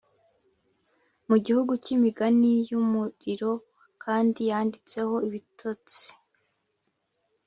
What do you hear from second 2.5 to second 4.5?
yumuriro, kandi